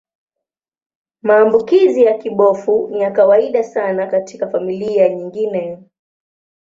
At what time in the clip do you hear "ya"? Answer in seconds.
2.03-2.17, 3.01-3.11